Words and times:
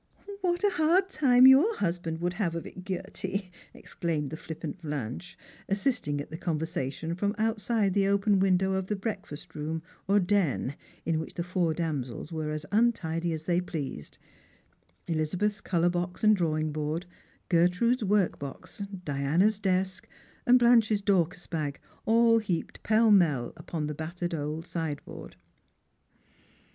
"What 0.39 0.63
a 0.63 0.71
hard 0.71 1.11
time 1.11 1.45
your 1.45 1.75
husband 1.75 2.21
would 2.21 2.33
have 2.33 2.55
of 2.55 2.65
it, 2.65 2.83
Gerty!" 2.83 3.51
exclaimed 3.75 4.31
the 4.31 4.35
flippant 4.35 4.81
Blanche, 4.81 5.37
assisting 5.69 6.19
at 6.19 6.31
the 6.31 6.37
conversation 6.39 7.13
from 7.13 7.35
outside 7.37 7.93
the 7.93 8.07
open 8.07 8.39
window 8.39 8.73
of 8.73 8.87
the 8.87 8.95
breakfast 8.95 9.53
room 9.53 9.83
or 10.07 10.19
den, 10.19 10.75
in 11.05 11.19
which 11.19 11.35
the 11.35 11.43
four 11.43 11.75
damsels 11.75 12.31
were 12.31 12.49
as 12.49 12.65
untidy 12.71 13.31
as 13.31 13.43
they 13.43 13.61
pleased; 13.61 14.17
Eliza 15.07 15.37
beth's 15.37 15.61
colour 15.61 15.89
box 15.89 16.23
and 16.23 16.35
drawing 16.35 16.71
board, 16.71 17.05
Gertrude's 17.47 18.03
work 18.03 18.39
box, 18.39 18.81
Diana's 19.05 19.59
desk, 19.59 20.07
Blanche's 20.47 21.03
Dorcas 21.03 21.45
bag, 21.45 21.79
all 22.07 22.39
heaped 22.39 22.81
pell 22.81 23.11
mell 23.11 23.53
upon 23.55 23.85
the 23.85 23.93
battered 23.93 24.33
old 24.33 24.65
sideboard. 24.65 25.35